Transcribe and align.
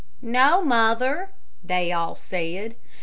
"No, 0.23 0.63
mother," 0.63 1.29
they 1.63 1.91
all 1.91 2.15
said. 2.15 2.73